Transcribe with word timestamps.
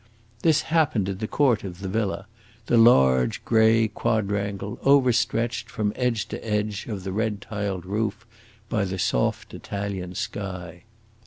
This 0.41 0.61
happened 0.63 1.07
in 1.09 1.19
the 1.19 1.27
court 1.27 1.63
of 1.63 1.79
the 1.79 1.87
villa 1.87 2.25
the 2.65 2.75
large 2.79 3.45
gray 3.45 3.87
quadrangle, 3.87 4.79
overstretched, 4.81 5.69
from 5.69 5.93
edge 5.95 6.25
to 6.29 6.43
edge 6.43 6.87
of 6.87 7.03
the 7.03 7.11
red 7.11 7.39
tiled 7.39 7.85
roof, 7.85 8.25
by 8.67 8.83
the 8.83 8.97
soft 8.97 9.53
Italian 9.53 10.15
sky. 10.15 10.85